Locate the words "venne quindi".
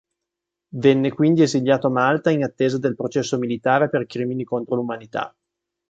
0.77-1.43